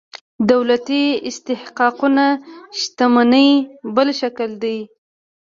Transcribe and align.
دولتي 0.51 1.03
استحقاقونه 1.29 2.25
شتمنۍ 2.79 3.49
بل 3.95 4.07
شکل 4.21 4.49
دي. 4.63 4.77